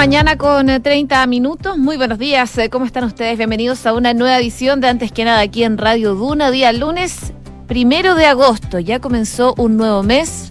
[0.00, 1.76] mañana con 30 minutos.
[1.76, 2.58] Muy buenos días.
[2.70, 3.36] ¿Cómo están ustedes?
[3.36, 7.34] Bienvenidos a una nueva edición de Antes que nada aquí en Radio Duna, día lunes
[7.68, 8.78] primero de agosto.
[8.78, 10.48] Ya comenzó un nuevo mes.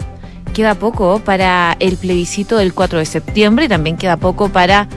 [0.54, 4.88] Queda poco para el plebiscito del 4 de septiembre y también queda poco para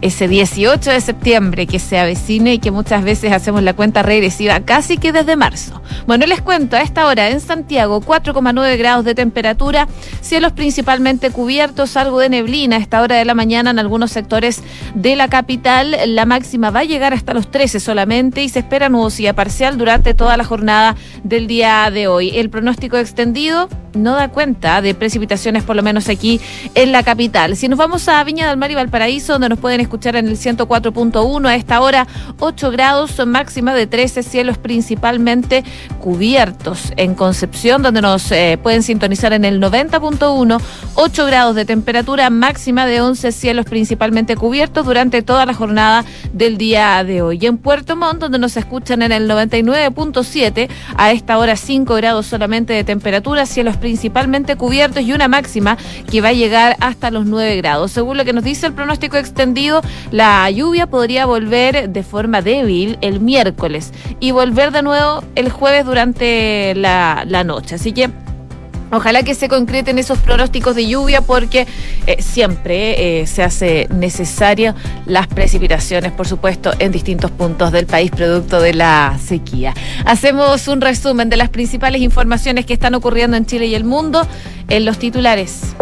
[0.00, 4.60] ese 18 de septiembre que se avecine y que muchas veces hacemos la cuenta regresiva
[4.60, 5.82] casi que desde marzo.
[6.06, 9.88] Bueno, les cuento, a esta hora en Santiago 4,9 grados de temperatura,
[10.20, 14.62] cielos principalmente cubiertos, algo de neblina a esta hora de la mañana en algunos sectores
[14.94, 15.96] de la capital.
[16.06, 20.14] La máxima va a llegar hasta los 13 solamente y se espera nubosidad parcial durante
[20.14, 22.30] toda la jornada del día de hoy.
[22.38, 26.40] El pronóstico extendido no da cuenta de precipitaciones, por lo menos aquí
[26.74, 27.56] en la capital.
[27.56, 30.36] Si nos vamos a Viña del Mar y Valparaíso, donde nos pueden escuchar en el
[30.36, 32.06] 104.1 a esta hora,
[32.38, 35.64] 8 grados, máxima de 13, cielos principalmente
[36.00, 36.92] cubiertos.
[36.96, 40.60] En Concepción, donde nos eh, pueden sintonizar en el 90.1,
[40.94, 46.58] 8 grados de temperatura, máxima de 11, cielos principalmente cubiertos durante toda la jornada del
[46.58, 47.38] día de hoy.
[47.46, 52.74] En Puerto Montt, donde nos escuchan en el 99.7, a esta hora 5 grados solamente
[52.74, 55.78] de temperatura, cielos principalmente cubiertos y una máxima
[56.10, 57.92] que va a llegar hasta los 9 grados.
[57.92, 59.77] Según lo que nos dice el pronóstico extendido,
[60.10, 65.84] la lluvia podría volver de forma débil el miércoles y volver de nuevo el jueves
[65.84, 67.76] durante la, noche.
[67.76, 68.10] Así que
[68.90, 71.66] Ojalá que se concreten esos pronósticos de lluvia porque
[72.06, 78.10] eh, siempre eh, se hace necesario las precipitaciones, por supuesto, en distintos puntos del país
[78.10, 79.74] producto de la sequía.
[80.06, 84.26] Hacemos un resumen de las principales informaciones que están ocurriendo en Chile y el mundo
[84.68, 85.74] en los titulares.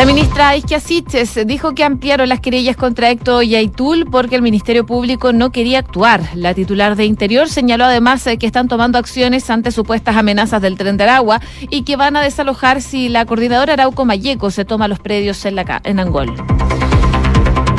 [0.00, 4.86] La ministra Isquia Siches dijo que ampliaron las querellas contra Héctor Yaitul porque el Ministerio
[4.86, 6.22] Público no quería actuar.
[6.32, 10.96] La titular de Interior señaló además que están tomando acciones ante supuestas amenazas del tren
[10.96, 15.00] de Aragua y que van a desalojar si la coordinadora Arauco Mayeco se toma los
[15.00, 16.34] predios en, en Angol.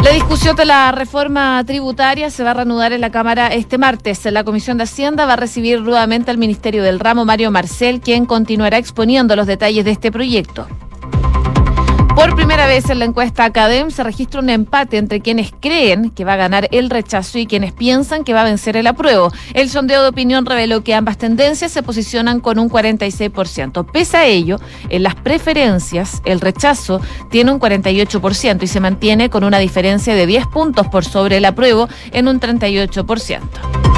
[0.04, 4.24] La discusión de la reforma tributaria se va a reanudar en la Cámara este martes.
[4.26, 8.28] La Comisión de Hacienda va a recibir nuevamente al Ministerio del Ramo Mario Marcel, quien
[8.28, 10.68] continuará exponiendo los detalles de este proyecto.
[12.16, 16.26] Por primera vez en la encuesta Academ se registra un empate entre quienes creen que
[16.26, 19.32] va a ganar el rechazo y quienes piensan que va a vencer el apruebo.
[19.54, 23.90] El sondeo de opinión reveló que ambas tendencias se posicionan con un 46%.
[23.92, 27.00] Pese a ello, en las preferencias, el rechazo
[27.30, 31.46] tiene un 48% y se mantiene con una diferencia de 10 puntos por sobre el
[31.46, 33.91] apruebo en un 38%.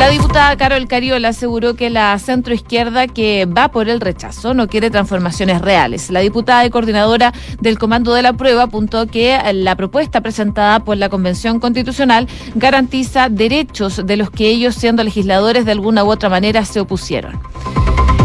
[0.00, 4.88] La diputada Carol Cariola aseguró que la centroizquierda que va por el rechazo no quiere
[4.88, 6.10] transformaciones reales.
[6.10, 10.96] La diputada y coordinadora del Comando de la Prueba apuntó que la propuesta presentada por
[10.96, 16.30] la Convención Constitucional garantiza derechos de los que ellos, siendo legisladores, de alguna u otra
[16.30, 17.38] manera se opusieron.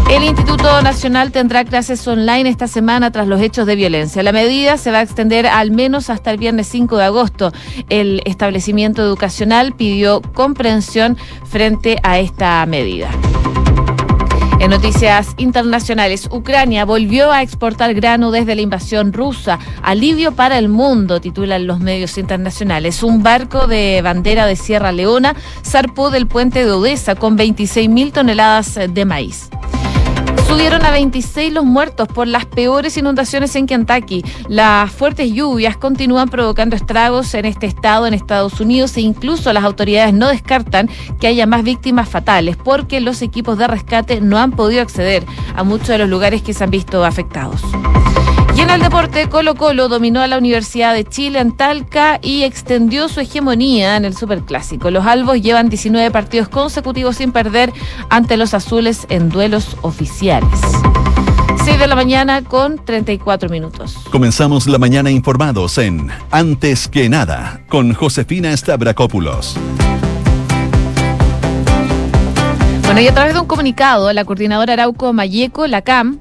[0.08, 4.22] El Instituto Nacional tendrá clases online esta semana tras los hechos de violencia.
[4.22, 7.52] La medida se va a extender al menos hasta el viernes 5 de agosto.
[7.88, 13.10] El establecimiento educacional pidió comprensión frente a esta medida.
[14.60, 19.58] En noticias internacionales, Ucrania volvió a exportar grano desde la invasión rusa.
[19.82, 23.02] Alivio para el mundo, titulan los medios internacionales.
[23.02, 25.34] Un barco de bandera de Sierra Leona
[25.64, 29.50] zarpó del puente de Odessa con 26 mil toneladas de maíz.
[30.46, 34.24] Subieron a 26 los muertos por las peores inundaciones en Kentucky.
[34.48, 39.64] Las fuertes lluvias continúan provocando estragos en este estado, en Estados Unidos, e incluso las
[39.64, 40.88] autoridades no descartan
[41.20, 45.24] que haya más víctimas fatales porque los equipos de rescate no han podido acceder
[45.54, 47.60] a muchos de los lugares que se han visto afectados.
[48.56, 52.44] Y en el deporte, Colo Colo dominó a la Universidad de Chile en Talca y
[52.44, 54.90] extendió su hegemonía en el Superclásico.
[54.90, 57.70] Los albos llevan 19 partidos consecutivos sin perder
[58.08, 60.58] ante los azules en duelos oficiales.
[61.66, 63.96] 6 de la mañana con 34 minutos.
[64.10, 69.56] Comenzamos la mañana informados en Antes que nada con Josefina Stavrakopoulos.
[72.84, 76.20] Bueno, y a través de un comunicado, la coordinadora Arauco Mayeco, la CAM,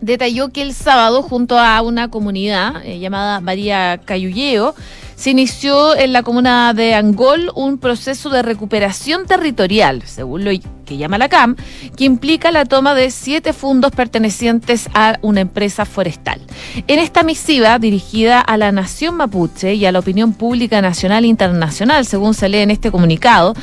[0.00, 4.74] detalló que el sábado, junto a una comunidad eh, llamada María Cayulleo,
[5.16, 10.50] se inició en la comuna de Angol un proceso de recuperación territorial, según lo
[10.90, 11.54] que llama la CAM,
[11.96, 16.40] que implica la toma de siete fundos pertenecientes a una empresa forestal.
[16.88, 21.28] En esta misiva, dirigida a la nación mapuche y a la opinión pública nacional e
[21.28, 23.54] internacional, según se lee en este comunicado,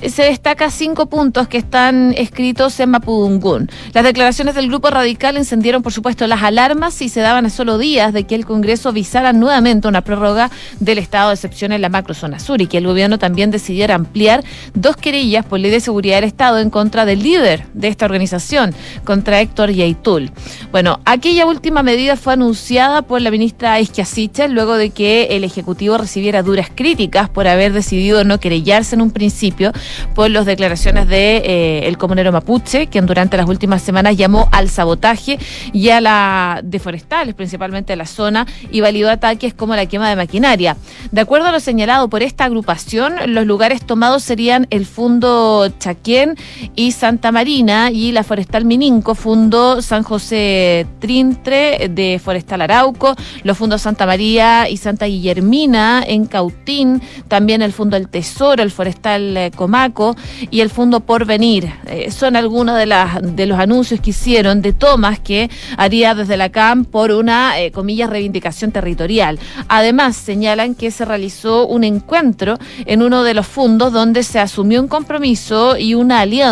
[0.00, 3.68] eh, se destaca cinco puntos que están escritos en Mapudungún.
[3.92, 7.78] Las declaraciones del grupo radical encendieron, por supuesto, las alarmas y se daban a solo
[7.78, 11.88] días de que el Congreso visara nuevamente una prórroga del estado de excepción en la
[11.88, 14.44] macrozona sur y que el gobierno también decidiera ampliar
[14.74, 18.74] dos querellas por ley de seguridad del Estado en contra del líder de esta organización,
[19.02, 20.30] contra Héctor Yaitul.
[20.72, 25.96] Bueno, aquella última medida fue anunciada por la ministra Isquiasiche luego de que el Ejecutivo
[25.96, 29.72] recibiera duras críticas por haber decidido no querellarse en un principio
[30.14, 34.68] por las declaraciones de eh, el comunero mapuche, quien durante las últimas semanas llamó al
[34.68, 35.38] sabotaje
[35.72, 40.16] y a la deforestales, principalmente a la zona, y validó ataques como la quema de
[40.16, 40.76] maquinaria.
[41.10, 46.36] De acuerdo a lo señalado por esta agrupación, los lugares tomados serían el Fundo Chaquén
[46.74, 53.14] y Santa Marina y la Forestal Mininco, Fundo San José Trintre de Forestal Arauco,
[53.44, 58.70] los Fundos Santa María y Santa Guillermina en Cautín, también el Fundo El Tesoro, el
[58.70, 60.16] Forestal eh, Comaco
[60.50, 61.70] y el Fundo Porvenir.
[61.86, 66.36] Eh, son algunos de, las, de los anuncios que hicieron de tomas que haría desde
[66.36, 69.38] la CAM por una, eh, comillas, reivindicación territorial.
[69.68, 74.80] Además, señalan que se realizó un encuentro en uno de los fondos donde se asumió
[74.80, 76.45] un compromiso y una alianza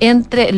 [0.00, 0.52] entre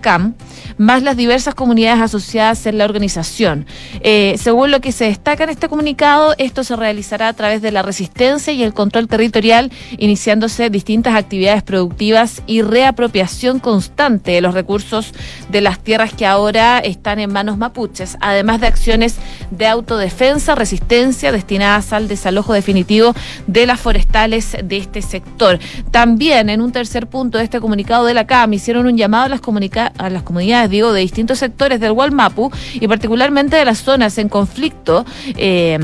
[0.00, 0.34] CAM
[0.82, 3.66] más las diversas comunidades asociadas en la organización.
[4.00, 7.70] Eh, según lo que se destaca en este comunicado, esto se realizará a través de
[7.70, 14.54] la resistencia y el control territorial, iniciándose distintas actividades productivas y reapropiación constante de los
[14.54, 15.14] recursos
[15.50, 19.16] de las tierras que ahora están en manos mapuches, además de acciones
[19.52, 23.14] de autodefensa, resistencia destinadas al desalojo definitivo
[23.46, 25.60] de las forestales de este sector.
[25.92, 29.28] También en un tercer punto de este comunicado de la CAM hicieron un llamado a
[29.28, 29.40] las,
[29.98, 34.28] a las comunidades digo, de distintos sectores del Walmapu y particularmente de las zonas en
[34.28, 35.06] conflicto.
[35.36, 35.78] Eh,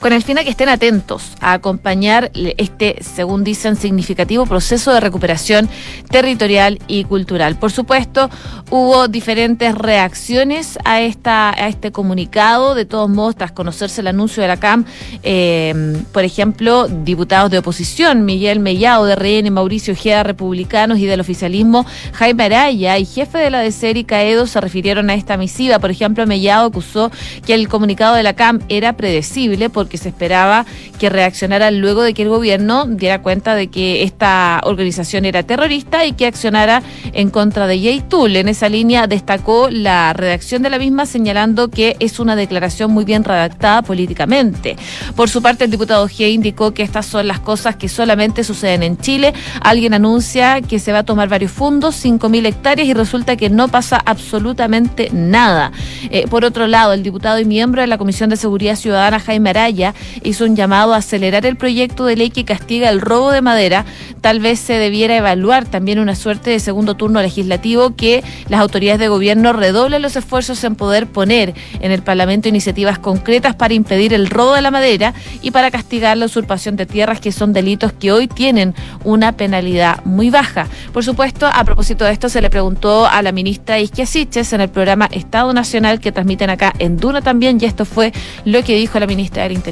[0.00, 5.00] con el fin de que estén atentos a acompañar este, según dicen, significativo proceso de
[5.00, 5.68] recuperación
[6.10, 7.58] territorial y cultural.
[7.58, 8.30] Por supuesto,
[8.70, 12.74] hubo diferentes reacciones a, esta, a este comunicado.
[12.74, 14.84] De todos modos, tras conocerse el anuncio de la CAM,
[15.22, 21.20] eh, por ejemplo, diputados de oposición, Miguel Mellado de RN, Mauricio Ojeda, republicanos y del
[21.20, 25.78] oficialismo, Jaime Araya y jefe de la DC, y Caedo, se refirieron a esta misiva.
[25.78, 27.10] Por ejemplo, Mellado acusó
[27.46, 30.66] que el comunicado de la CAM era predecible porque se esperaba
[30.98, 36.04] que reaccionara luego de que el gobierno diera cuenta de que esta organización era terrorista
[36.04, 36.82] y que accionara
[37.12, 38.36] en contra de Yeitul.
[38.36, 43.04] En esa línea destacó la redacción de la misma señalando que es una declaración muy
[43.04, 44.76] bien redactada políticamente.
[45.16, 48.82] Por su parte, el diputado G indicó que estas son las cosas que solamente suceden
[48.82, 49.32] en Chile.
[49.60, 53.68] Alguien anuncia que se va a tomar varios fondos, 5.000 hectáreas, y resulta que no
[53.68, 55.72] pasa absolutamente nada.
[56.10, 59.50] Eh, por otro lado, el diputado y miembro de la Comisión de Seguridad Ciudadana, Jaime
[59.50, 59.77] Araya,
[60.22, 63.84] hizo un llamado a acelerar el proyecto de ley que castiga el robo de madera.
[64.20, 69.00] Tal vez se debiera evaluar también una suerte de segundo turno legislativo que las autoridades
[69.00, 74.14] de gobierno redoblen los esfuerzos en poder poner en el Parlamento iniciativas concretas para impedir
[74.14, 77.92] el robo de la madera y para castigar la usurpación de tierras, que son delitos
[77.92, 78.74] que hoy tienen
[79.04, 80.66] una penalidad muy baja.
[80.92, 84.60] Por supuesto, a propósito de esto, se le preguntó a la ministra Isquia Siches en
[84.60, 88.12] el programa Estado Nacional que transmiten acá en Duna también, y esto fue
[88.44, 89.67] lo que dijo la ministra del Interior.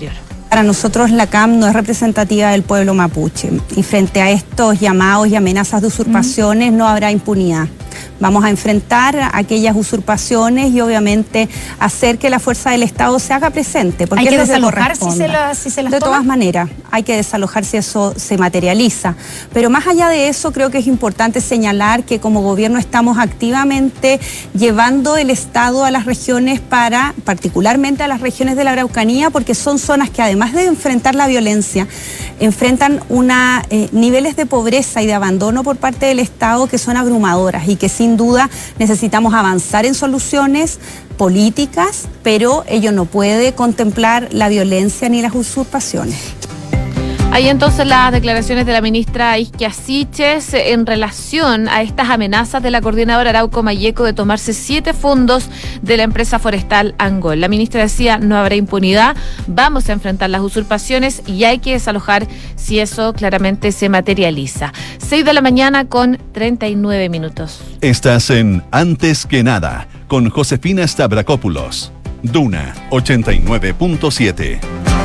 [0.49, 5.29] Para nosotros la CAM no es representativa del pueblo mapuche y frente a estos llamados
[5.29, 7.69] y amenazas de usurpaciones no habrá impunidad.
[8.21, 11.49] Vamos a enfrentar aquellas usurpaciones y obviamente
[11.79, 14.07] hacer que la fuerza del Estado se haga presente.
[14.07, 15.11] Porque ¿Hay que desalojar si
[15.71, 19.15] se, las De todas maneras, hay que desalojar si eso se materializa.
[19.53, 24.21] Pero más allá de eso, creo que es importante señalar que como gobierno estamos activamente
[24.55, 29.55] llevando el Estado a las regiones para, particularmente a las regiones de la Araucanía, porque
[29.55, 31.87] son zonas que además de enfrentar la violencia,
[32.41, 36.97] enfrentan una, eh, niveles de pobreza y de abandono por parte del Estado que son
[36.97, 40.79] abrumadoras y que sin duda necesitamos avanzar en soluciones
[41.17, 46.17] políticas, pero ello no puede contemplar la violencia ni las usurpaciones.
[47.33, 52.71] Hay entonces las declaraciones de la ministra Isquia Siches en relación a estas amenazas de
[52.71, 55.51] la coordinadora Arauco Mayeco de tomarse siete fondos
[55.83, 57.41] de la empresa forestal Angol.
[57.41, 59.17] La ministra decía, no habrá impunidad,
[59.47, 64.73] vamos a enfrentar las usurpaciones y hay que desalojar si eso claramente se materializa.
[64.97, 67.61] Seis de la mañana con 39 minutos.
[67.83, 71.93] Estás en Antes que nada con Josefina Stavrakopoulos.
[72.23, 74.96] Duna 89.7.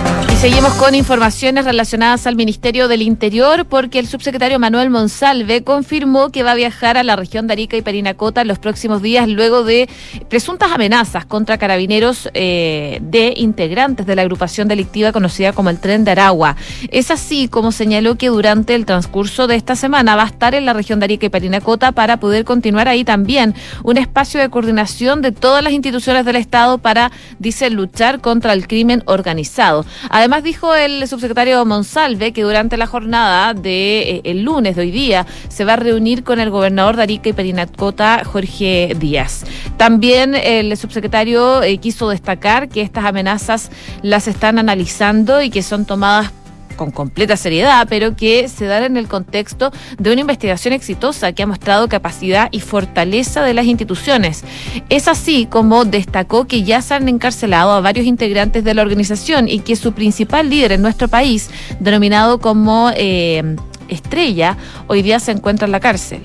[0.42, 6.42] Seguimos con informaciones relacionadas al Ministerio del Interior porque el subsecretario Manuel Monsalve confirmó que
[6.42, 9.64] va a viajar a la región de Arica y Perinacota en los próximos días luego
[9.64, 9.88] de
[10.30, 16.06] presuntas amenazas contra carabineros eh, de integrantes de la agrupación delictiva conocida como el Tren
[16.06, 16.56] de Aragua.
[16.90, 20.66] Es así como señaló que durante el transcurso de esta semana va a estar en
[20.66, 25.22] la región de Arica y Perinacota para poder continuar ahí también un espacio de coordinación
[25.22, 29.86] de todas las instituciones del Estado para, dice, luchar contra el crimen organizado.
[30.10, 34.84] Además, Además dijo el subsecretario Monsalve que durante la jornada de eh, el lunes de
[34.84, 39.44] hoy día se va a reunir con el gobernador de Arica y Perinacota, Jorge Díaz.
[39.76, 43.72] También el subsecretario eh, quiso destacar que estas amenazas
[44.04, 46.32] las están analizando y que son tomadas
[46.76, 51.44] con completa seriedad, pero que se dan en el contexto de una investigación exitosa que
[51.44, 54.44] ha mostrado capacidad y fortaleza de las instituciones.
[54.90, 59.48] Es así como destacó que ya se han encarcelado a varios integrantes de la organización
[59.48, 61.50] y que su principal líder en nuestro país,
[61.80, 63.56] denominado como eh,
[63.88, 66.22] Estrella, hoy día se encuentra en la cárcel.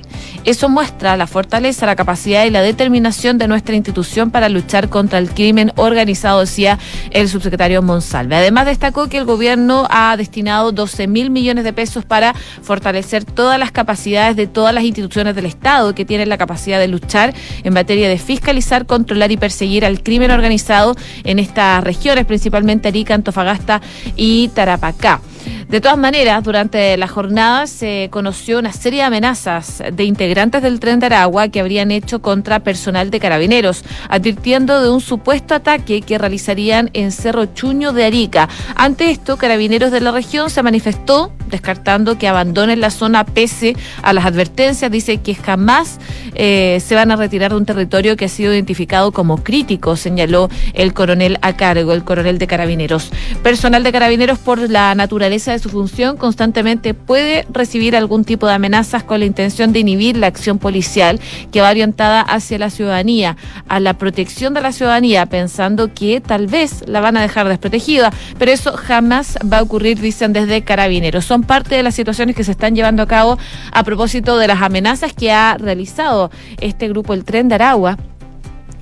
[0.46, 5.18] Eso muestra la fortaleza, la capacidad y la determinación de nuestra institución para luchar contra
[5.18, 6.78] el crimen organizado, decía
[7.10, 8.36] el subsecretario Monsalve.
[8.36, 13.58] Además, destacó que el gobierno ha destinado 12 mil millones de pesos para fortalecer todas
[13.58, 17.34] las capacidades de todas las instituciones del Estado que tienen la capacidad de luchar
[17.64, 23.14] en materia de fiscalizar, controlar y perseguir al crimen organizado en estas regiones, principalmente Arica,
[23.14, 23.82] Antofagasta
[24.14, 25.20] y Tarapacá.
[25.68, 30.80] De todas maneras, durante la jornada se conoció una serie de amenazas de integrantes del
[30.80, 36.02] tren de Aragua que habrían hecho contra personal de carabineros, advirtiendo de un supuesto ataque
[36.02, 38.48] que realizarían en Cerro Chuño de Arica.
[38.74, 44.12] Ante esto, carabineros de la región se manifestó descartando que abandonen la zona pese a
[44.12, 44.90] las advertencias.
[44.90, 45.98] Dice que jamás
[46.34, 50.48] eh, se van a retirar de un territorio que ha sido identificado como crítico, señaló
[50.74, 53.10] el coronel a cargo, el coronel de carabineros.
[53.42, 58.54] Personal de carabineros por la naturaleza de su función constantemente puede recibir algún tipo de
[58.54, 61.20] amenazas con la intención de inhibir la acción policial
[61.52, 63.36] que va orientada hacia la ciudadanía,
[63.68, 68.10] a la protección de la ciudadanía, pensando que tal vez la van a dejar desprotegida,
[68.38, 71.26] pero eso jamás va a ocurrir, dicen desde carabineros.
[71.26, 73.38] Son parte de las situaciones que se están llevando a cabo
[73.72, 77.98] a propósito de las amenazas que ha realizado este grupo, el Tren de Aragua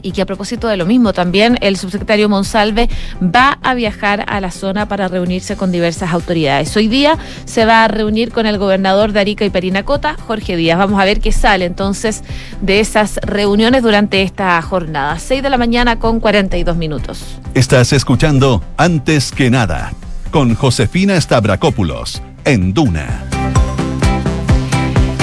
[0.05, 2.89] y que a propósito de lo mismo también el subsecretario Monsalve
[3.21, 6.77] va a viajar a la zona para reunirse con diversas autoridades.
[6.77, 10.79] Hoy día se va a reunir con el gobernador de Arica y Perinacota, Jorge Díaz.
[10.79, 12.23] Vamos a ver qué sale entonces
[12.61, 15.19] de esas reuniones durante esta jornada.
[15.19, 17.25] 6 de la mañana con 42 minutos.
[17.55, 19.93] Estás escuchando Antes que nada
[20.31, 23.25] con Josefina Stavrakopoulos en Duna.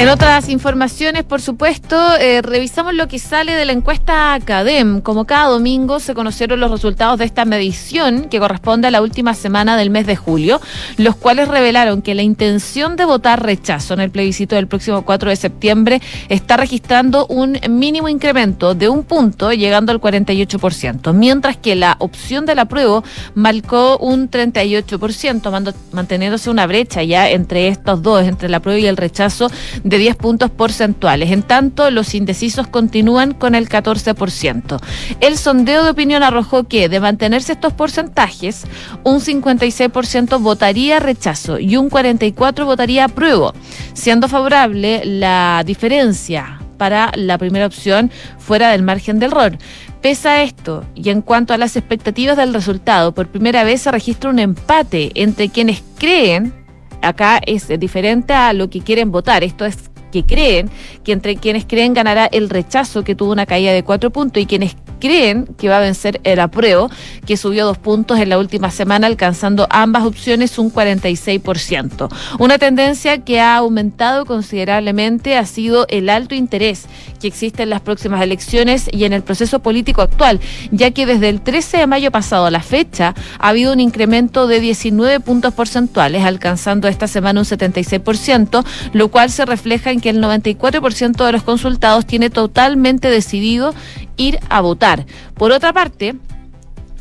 [0.02, 5.02] En otras informaciones, por supuesto, eh, revisamos lo que sale de la encuesta CADEM.
[5.02, 9.36] Como cada domingo se conocieron los resultados de esta medición que corresponde a la última
[9.36, 10.60] semana del mes de julio,
[10.98, 15.30] los cuales revelaron que la intención de votar rechazo en el plebiscito del próximo 4
[15.30, 21.76] de septiembre está registrando un mínimo incremento de un punto, llegando al 48%, mientras que
[21.76, 23.04] la opción del apruebo
[23.36, 28.98] marcó un 38%, manteniéndose una brecha ya entre estos dos, entre el apruebo y el
[28.98, 29.52] rechazo
[29.92, 31.32] de 10 puntos porcentuales.
[31.32, 34.80] En tanto, los indecisos continúan con el 14%.
[35.20, 38.64] El sondeo de opinión arrojó que, de mantenerse estos porcentajes,
[39.04, 43.54] un 56% votaría rechazo y un 44% votaría apruebo,
[43.94, 49.58] siendo favorable la diferencia para la primera opción fuera del margen del error.
[50.02, 53.92] Pese a esto, y en cuanto a las expectativas del resultado, por primera vez se
[53.92, 56.61] registra un empate entre quienes creen
[57.02, 59.44] acá es diferente a lo que quieren votar.
[59.44, 60.70] Esto es que creen
[61.04, 64.46] que entre quienes creen ganará el rechazo que tuvo una caída de cuatro puntos y
[64.46, 66.90] quienes creen que va a vencer el apruebo,
[67.26, 72.10] que subió dos puntos en la última semana, alcanzando ambas opciones un 46%.
[72.40, 76.86] Una tendencia que ha aumentado considerablemente ha sido el alto interés
[77.20, 80.40] que existe en las próximas elecciones y en el proceso político actual,
[80.72, 84.48] ya que desde el 13 de mayo pasado a la fecha ha habido un incremento
[84.48, 88.64] de 19 puntos porcentuales, alcanzando esta semana un 76%,
[88.94, 93.74] lo cual se refleja en que el 94% de los consultados tiene totalmente decidido
[94.18, 95.06] ir a votar.
[95.36, 96.16] Por otra parte,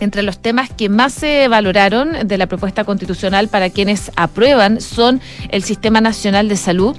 [0.00, 5.21] entre los temas que más se valoraron de la propuesta constitucional para quienes aprueban son
[5.50, 6.97] el Sistema Nacional de Salud,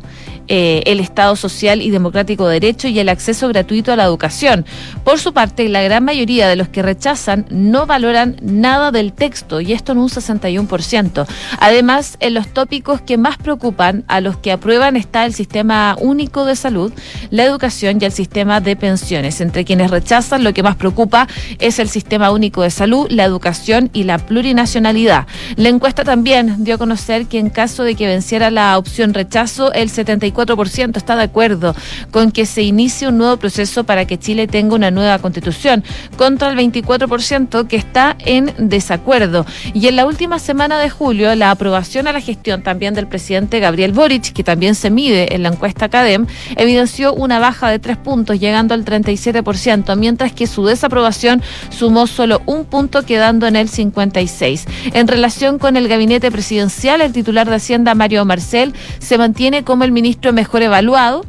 [0.48, 4.66] eh, el Estado Social y Democrático de Derecho y el acceso gratuito a la educación.
[5.06, 9.62] Por su parte, la gran mayoría de los que rechazan no valoran nada del texto
[9.62, 11.26] y esto en un 61%.
[11.60, 16.44] Además, en los tópicos que más preocupan a los que aprueban está el Sistema Único
[16.44, 16.92] de Salud,
[17.30, 19.40] la educación y el sistema de pensiones.
[19.40, 21.30] Entre quienes rechazan, lo que más preocupa
[21.60, 25.28] es el Sistema Único de Salud, la educación y la plurinacionalidad.
[25.56, 29.72] La encuesta también dio a conocer que en caso de que venciera la opción rechazo,
[29.74, 31.76] el 74 ciento está de acuerdo
[32.12, 35.84] con que se inicie un nuevo proceso para que Chile tenga una nueva constitución,
[36.18, 39.46] contra el 24% que está en desacuerdo.
[39.74, 43.60] Y en la última semana de julio, la aprobación a la gestión también del presidente
[43.60, 47.98] Gabriel Boric, que también se mide en la encuesta CADEM, evidenció una baja de tres
[47.98, 53.70] puntos, llegando al 37%, mientras que su desaprobación sumó solo un punto quedando en el
[53.70, 54.66] 56.
[54.94, 59.84] En relación con el gabinete presidencial, el titular de Hacienda, Mario Marcel, se mantiene como
[59.84, 61.24] el ministro mejor evaluado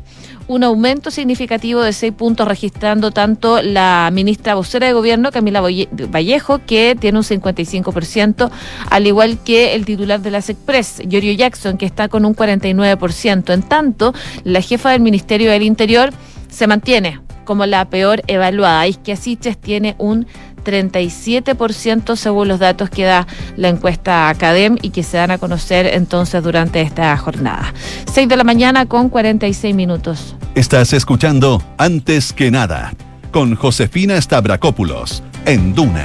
[0.48, 6.60] un aumento significativo de seis puntos, registrando tanto la ministra vocera de gobierno, Camila Vallejo,
[6.66, 8.50] que tiene un 55%,
[8.90, 13.52] al igual que el titular de las Express, Giorgio Jackson, que está con un 49%.
[13.52, 14.12] En tanto,
[14.44, 16.10] la jefa del Ministerio del Interior
[16.48, 18.86] se mantiene como la peor evaluada.
[18.86, 20.26] Isquia Siches tiene un
[20.62, 23.26] 37% según los datos que da
[23.56, 27.72] la encuesta Academ y que se dan a conocer entonces durante esta jornada.
[28.12, 30.36] 6 de la mañana con 46 minutos.
[30.54, 32.92] Estás escuchando Antes que nada
[33.30, 36.04] con Josefina Stavrakopoulos en Duna.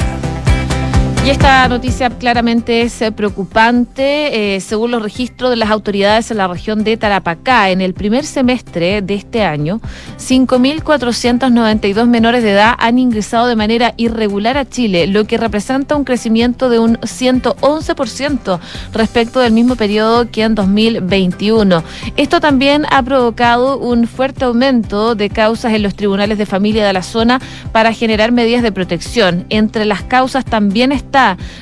[1.27, 4.55] Y esta noticia claramente es eh, preocupante.
[4.55, 8.24] Eh, según los registros de las autoridades en la región de Tarapacá, en el primer
[8.24, 9.81] semestre de este año,
[10.19, 16.05] 5.492 menores de edad han ingresado de manera irregular a Chile, lo que representa un
[16.05, 18.60] crecimiento de un 111%
[18.93, 21.84] respecto del mismo periodo que en 2021.
[22.15, 26.93] Esto también ha provocado un fuerte aumento de causas en los tribunales de familia de
[26.93, 27.41] la zona
[27.74, 29.46] para generar medidas de protección.
[29.50, 31.16] Entre las causas también está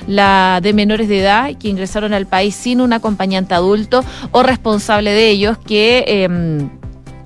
[0.07, 5.11] la de menores de edad que ingresaron al país sin un acompañante adulto o responsable
[5.11, 6.03] de ellos que...
[6.07, 6.67] Eh,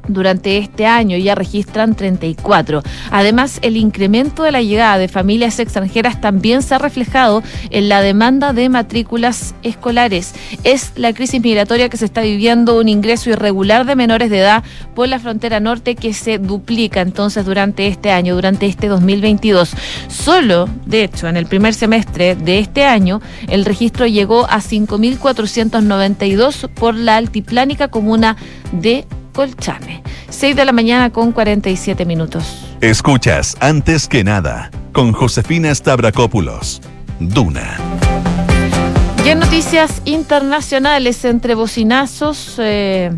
[0.09, 2.83] durante este año ya registran 34.
[3.11, 8.01] Además, el incremento de la llegada de familias extranjeras también se ha reflejado en la
[8.01, 10.33] demanda de matrículas escolares.
[10.63, 14.63] Es la crisis migratoria que se está viviendo un ingreso irregular de menores de edad
[14.95, 19.71] por la frontera norte que se duplica entonces durante este año, durante este 2022.
[20.07, 26.69] Solo, de hecho, en el primer semestre de este año, el registro llegó a 5.492
[26.69, 28.37] por la altiplánica comuna
[28.71, 29.05] de
[29.39, 30.03] Colchane.
[30.27, 32.43] 6 de la mañana con 47 minutos.
[32.81, 36.81] Escuchas antes que nada con Josefina Stavrakopoulos.
[37.21, 37.77] Duna.
[39.23, 43.11] Y en noticias internacionales, entre bocinazos eh,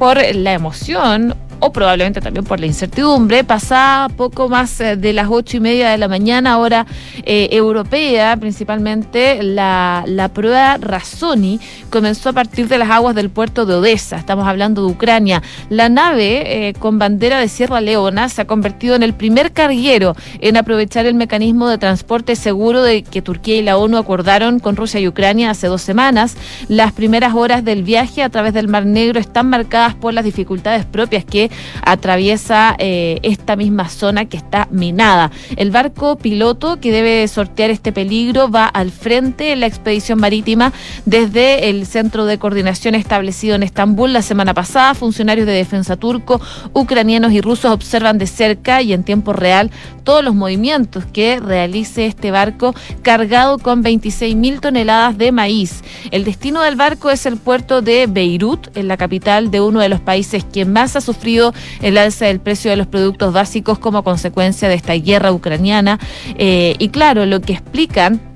[0.00, 5.28] por la emoción, o probablemente también por la incertidumbre, pasada poco más eh, de las
[5.30, 6.86] ocho y media de la mañana, hora
[7.24, 13.64] eh, europea, principalmente la, la prueba Razoni comenzó a partir de las aguas del puerto
[13.64, 14.16] de Odessa.
[14.16, 15.40] Estamos hablando de Ucrania.
[15.70, 20.16] La nave eh, con bandera de Sierra Leona se ha convertido en el primer carguero
[20.40, 24.74] en aprovechar el mecanismo de transporte seguro de que Turquía y la ONU acordaron con
[24.74, 26.36] Rusia y Ucrania hace dos semanas.
[26.66, 30.84] Las primeras horas del viaje a través del Mar Negro están marcadas por las dificultades
[30.86, 31.51] propias que
[31.84, 35.30] atraviesa eh, esta misma zona que está minada.
[35.56, 40.72] El barco piloto que debe sortear este peligro va al frente de la expedición marítima
[41.04, 44.94] desde el centro de coordinación establecido en Estambul la semana pasada.
[44.94, 46.40] Funcionarios de defensa turco,
[46.72, 49.70] ucranianos y rusos observan de cerca y en tiempo real
[50.04, 55.82] todos los movimientos que realice este barco cargado con 26 mil toneladas de maíz.
[56.10, 59.88] El destino del barco es el puerto de Beirut, en la capital de uno de
[59.88, 61.41] los países que más ha sufrido
[61.80, 65.98] el alza del precio de los productos básicos como consecuencia de esta guerra ucraniana.
[66.38, 68.31] Eh, y claro, lo que explican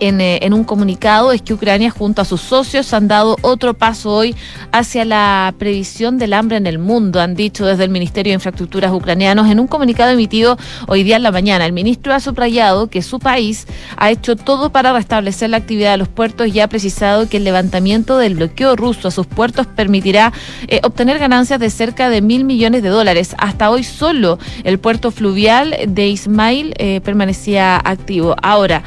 [0.00, 4.10] eh, en, un comunicado es que Ucrania junto a sus socios han dado otro paso
[4.10, 4.34] hoy
[4.72, 8.92] hacia la previsión del hambre en el mundo, han dicho desde el Ministerio de Infraestructuras
[8.92, 10.56] ucranianos en un comunicado emitido
[10.88, 11.66] hoy día en la mañana.
[11.66, 15.98] El ministro ha subrayado que su país ha hecho todo para restablecer la actividad de
[15.98, 20.32] los puertos y ha precisado que el levantamiento del bloqueo ruso a sus puertos permitirá
[20.68, 23.34] eh, obtener ganancias de cerca de mil millones de dólares.
[23.38, 28.34] Hasta hoy solo el puerto fluvial de Ismail eh, permanecía activo.
[28.42, 28.82] Ahora,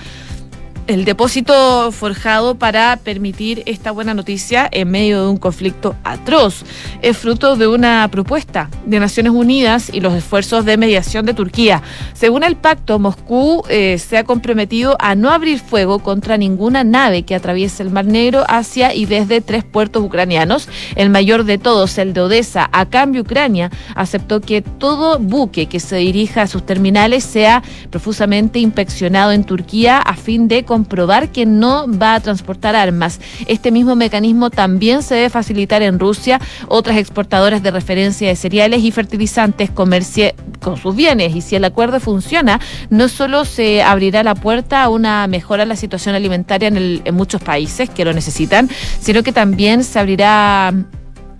[0.87, 6.63] el depósito forjado para permitir esta buena noticia en medio de un conflicto atroz.
[7.01, 11.81] Es fruto de una propuesta de Naciones Unidas y los esfuerzos de mediación de Turquía.
[12.13, 17.23] Según el pacto, Moscú eh, se ha comprometido a no abrir fuego contra ninguna nave
[17.23, 21.97] que atraviese el Mar Negro hacia y desde tres puertos ucranianos, el mayor de todos,
[21.97, 22.69] el de Odessa.
[22.71, 28.59] A cambio, Ucrania aceptó que todo buque que se dirija a sus terminales sea profusamente
[28.59, 33.19] inspeccionado en Turquía a fin de comprobar que no va a transportar armas.
[33.45, 36.41] Este mismo mecanismo también se debe facilitar en Rusia.
[36.67, 41.35] Otras exportadoras de referencia de cereales y fertilizantes comercie con sus bienes.
[41.35, 42.59] Y si el acuerdo funciona,
[42.89, 47.43] no solo se abrirá la puerta a una mejora en la situación alimentaria en, muchos
[47.43, 48.67] países que lo necesitan,
[48.99, 50.73] sino que también se abrirá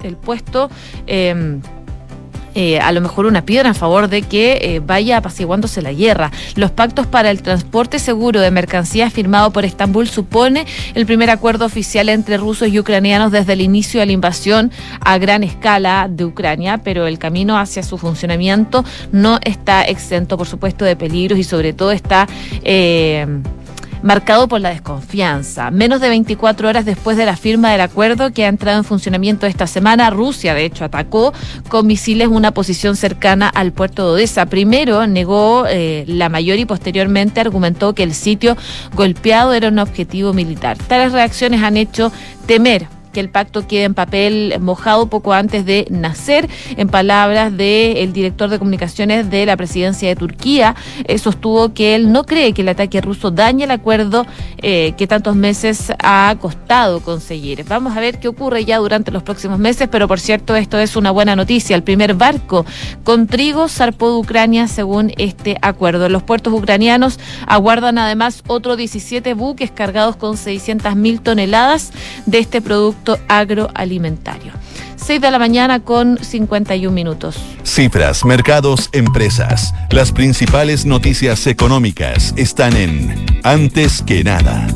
[0.04, 0.70] el puesto.
[1.08, 1.60] Eh,
[2.56, 6.32] eh, a lo mejor una piedra en favor de que eh, vaya apaciguándose la guerra.
[6.56, 11.66] Los pactos para el transporte seguro de mercancías firmado por Estambul supone el primer acuerdo
[11.66, 16.26] oficial entre rusos y ucranianos desde el inicio de la invasión a gran escala de
[16.26, 21.44] Ucrania, pero el camino hacia su funcionamiento no está exento, por supuesto, de peligros y
[21.44, 22.28] sobre todo está...
[22.64, 23.26] Eh,
[24.04, 25.72] marcado por la desconfianza.
[25.72, 29.48] Menos de 24 horas después de la firma del acuerdo que ha entrado en funcionamiento
[29.48, 31.34] esta semana, Rusia, de hecho, atacó
[31.70, 34.46] con misiles una posición cercana al puerto de Odessa.
[34.46, 38.58] Primero negó eh, la mayor y posteriormente argumentó que el sitio
[38.94, 40.78] golpeado era un objetivo militar.
[40.78, 42.12] Tales reacciones han hecho
[42.46, 46.50] temer que el pacto quede en papel mojado poco antes de nacer.
[46.76, 52.12] En palabras del director de comunicaciones de la presidencia de Turquía, eh, sostuvo que él
[52.12, 54.26] no cree que el ataque ruso dañe el acuerdo
[54.58, 57.64] eh, que tantos meses ha costado conseguir.
[57.66, 60.96] Vamos a ver qué ocurre ya durante los próximos meses, pero por cierto, esto es
[60.96, 61.76] una buena noticia.
[61.76, 62.66] El primer barco
[63.04, 66.10] con trigo zarpó de Ucrania según este acuerdo.
[66.10, 71.92] Los puertos ucranianos aguardan además otros 17 buques cargados con 600 mil toneladas
[72.26, 74.54] de este producto agroalimentario.
[74.96, 77.36] 6 de la mañana con 51 minutos.
[77.64, 79.74] Cifras, mercados, empresas.
[79.90, 84.68] Las principales noticias económicas están en Antes que nada.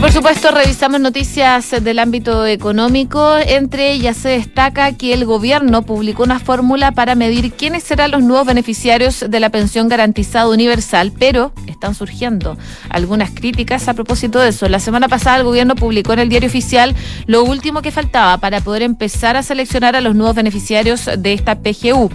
[0.00, 3.36] Por supuesto revisamos noticias del ámbito económico.
[3.36, 8.22] Entre ellas se destaca que el gobierno publicó una fórmula para medir quiénes serán los
[8.22, 12.56] nuevos beneficiarios de la pensión garantizada universal, pero están surgiendo
[12.88, 14.68] algunas críticas a propósito de eso.
[14.70, 18.62] La semana pasada el gobierno publicó en el diario oficial lo último que faltaba para
[18.62, 22.10] poder empezar a seleccionar a los nuevos beneficiarios de esta PGU.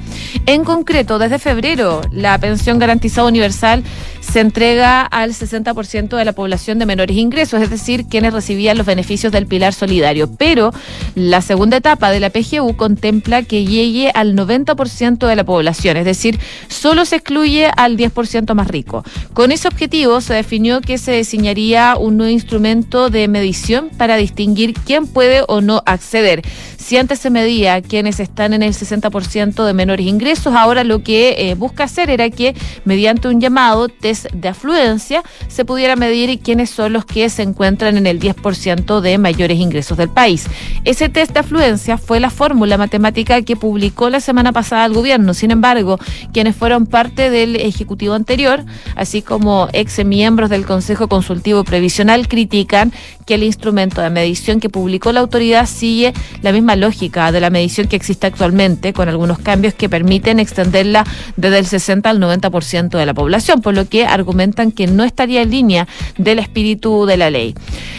[0.47, 3.83] En concreto, desde febrero, la pensión garantizada universal
[4.31, 8.85] se entrega al 60% de la población de menores ingresos, es decir, quienes recibían los
[8.85, 10.29] beneficios del pilar solidario.
[10.37, 10.73] Pero
[11.15, 16.05] la segunda etapa de la PGU contempla que llegue al 90% de la población, es
[16.05, 19.03] decir, solo se excluye al 10% más rico.
[19.33, 24.73] Con ese objetivo se definió que se diseñaría un nuevo instrumento de medición para distinguir
[24.73, 26.41] quién puede o no acceder.
[26.85, 31.49] Si antes se medía quienes están en el 60% de menores ingresos, ahora lo que
[31.49, 36.69] eh, busca hacer era que mediante un llamado test de afluencia se pudiera medir quiénes
[36.69, 40.45] son los que se encuentran en el 10% de mayores ingresos del país.
[40.83, 45.33] Ese test de afluencia fue la fórmula matemática que publicó la semana pasada el gobierno.
[45.33, 45.97] Sin embargo,
[46.33, 48.63] quienes fueron parte del Ejecutivo anterior,
[48.95, 52.93] así como ex miembros del Consejo Consultivo Previsional, critican
[53.25, 57.49] que el instrumento de medición que publicó la autoridad sigue la misma lógica de la
[57.49, 62.97] medición que existe actualmente, con algunos cambios que permiten extenderla desde el 60 al 90%
[62.97, 67.17] de la población, por lo que argumentan que no estaría en línea del espíritu de
[67.17, 67.55] la ley.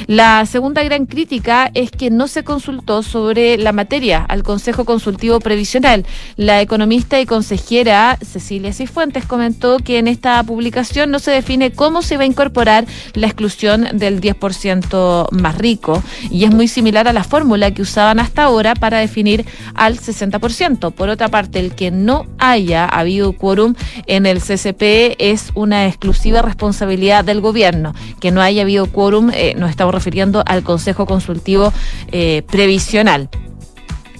[0.06, 5.40] La segunda gran crítica es que no se consultó sobre la materia al Consejo Consultivo
[5.40, 6.06] Previsional.
[6.36, 12.02] La economista y consejera Cecilia Cifuentes comentó que en esta publicación no se define cómo
[12.02, 17.12] se va a incorporar la exclusión del 10% más rico y es muy similar a
[17.12, 20.92] la fórmula que usaban hasta ahora para definir al 60%.
[20.92, 23.74] Por otra parte, el que no haya habido quórum
[24.06, 27.94] en el CCP es una exclusiva responsabilidad del gobierno.
[28.20, 31.72] Que no haya habido quórum, eh, nos estamos refiriendo al Consejo Consultivo
[32.12, 33.28] eh, Previsional.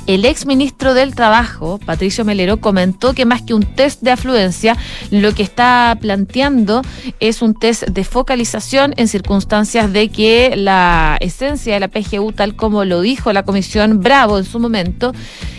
[0.07, 4.77] El ex ministro del Trabajo, Patricio Melero, comentó que más que un test de afluencia,
[5.11, 6.83] lo que está planteando
[7.19, 12.55] es un test de focalización en circunstancias de que la esencia de la PGU, tal
[12.55, 15.13] como lo dijo la Comisión Bravo en su momento,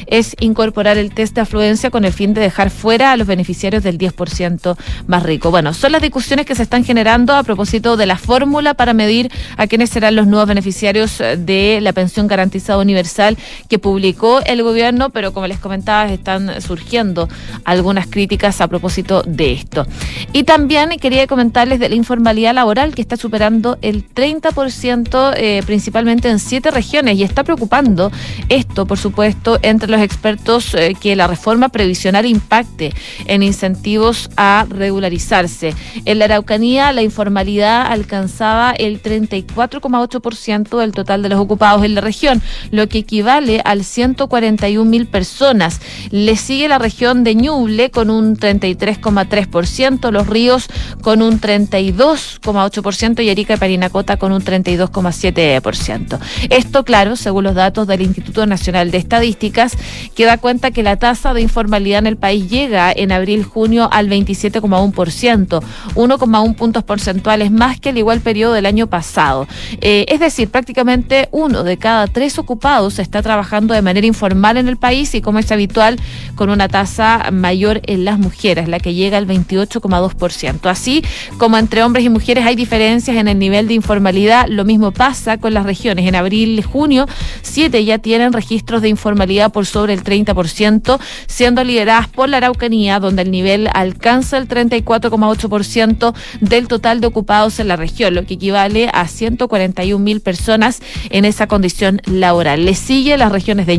[0.08, 3.84] es incorporar el test de afluencia con el fin de dejar fuera a los beneficiarios
[3.84, 5.52] del 10% más rico.
[5.52, 9.30] Bueno, son las discusiones que se están generando a propósito de la fórmula para medir
[9.58, 15.10] a quiénes serán los nuevos beneficiarios de la pensión garantizada universal que publicó el gobierno,
[15.10, 17.28] pero como les comentaba, están surgiendo
[17.64, 19.86] algunas críticas a propósito de esto.
[20.34, 26.30] Y también quería comentarles de la informalidad laboral que está superando el 30% eh, principalmente
[26.30, 28.12] en siete regiones y está preocupando
[28.50, 32.94] esto, por supuesto, entre los expertos eh, que la reforma previsional impacte
[33.26, 35.74] en incentivos a regularizarse.
[36.06, 42.02] En la Araucanía, la informalidad alcanzaba el 34,8% del total de los ocupados en la
[42.02, 43.84] región, lo que equivale al
[44.28, 45.80] 141 mil personas.
[46.12, 50.68] Le sigue la región de Ñuble con un 33,3%, Los Ríos
[51.02, 56.20] con un 32,8% y Erika y Parinacota con un 32,7%.
[56.50, 59.78] Esto, claro, según los datos del Instituto Nacional de Estadísticas,
[60.16, 64.10] que da cuenta que la tasa de informalidad en el país llega en abril-junio al
[64.10, 65.62] 27,1%,
[65.96, 69.48] 1,1 puntos porcentuales más que el igual periodo del año pasado.
[69.82, 74.68] Eh, es decir, prácticamente uno de cada tres ocupados está trabajando de manera informal en
[74.68, 76.00] el país y como es habitual,
[76.36, 80.70] con una tasa mayor en las mujeres, la que llega al 28,2%.
[80.70, 81.04] Así
[81.38, 85.38] como entre hombres y mujeres hay diferencias en el nivel de informalidad, lo mismo pasa
[85.38, 86.08] con las regiones.
[86.08, 87.08] En abril y junio,
[87.42, 93.00] siete ya tienen registros de informalidad por sobre el 30%, siendo lideradas por la Araucanía,
[93.00, 98.36] donde el nivel alcanza el 34,8% del total de ocupados en la región, lo que
[98.36, 102.66] equivale a 141 mil personas en esa condición laboral.
[102.66, 103.78] Le sigue las regiones de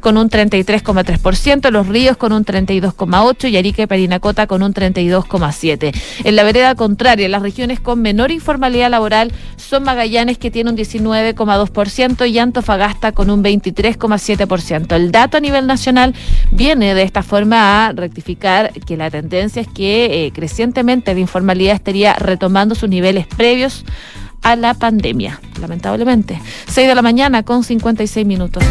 [0.00, 5.92] Con un 33,3%, Los Ríos con un 32,8% y Arica y Parinacota con un 32,7%.
[6.24, 10.76] En la vereda contraria, las regiones con menor informalidad laboral son Magallanes que tiene un
[10.76, 14.94] 19,2% y Antofagasta con un 23,7%.
[14.94, 16.14] El dato a nivel nacional
[16.50, 21.74] viene de esta forma a rectificar que la tendencia es que eh, crecientemente la informalidad
[21.74, 23.84] estaría retomando sus niveles previos
[24.42, 26.40] a la pandemia, lamentablemente.
[26.68, 28.64] 6 de la mañana con 56 minutos.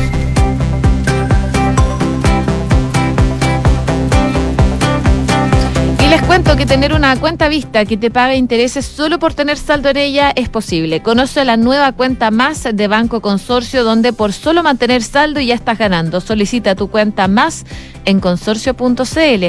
[6.31, 9.97] Cuento que tener una cuenta vista que te pague intereses solo por tener saldo en
[9.97, 11.01] ella es posible.
[11.01, 15.77] Conoce la nueva cuenta más de Banco Consorcio donde por solo mantener saldo ya estás
[15.77, 16.21] ganando.
[16.21, 17.65] Solicita tu cuenta más
[18.05, 19.45] en consorcio.cl.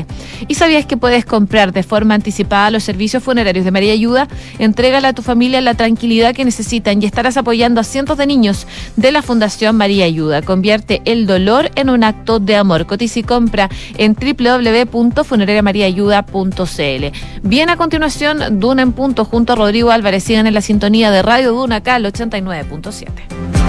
[0.48, 4.26] ¿Y sabías que puedes comprar de forma anticipada los servicios funerarios de María Ayuda?
[4.58, 8.66] Entrégale a tu familia la tranquilidad que necesitan y estarás apoyando a cientos de niños
[8.96, 10.42] de la Fundación María Ayuda.
[10.42, 12.86] Convierte el dolor en un acto de amor.
[12.86, 16.71] Cotiza y compra en www.funerariamariaayuda.cl.
[17.42, 20.24] Bien, a continuación, Duna en punto junto a Rodrigo Álvarez.
[20.24, 23.61] Sigan en la sintonía de Radio Duna acá al 89.7.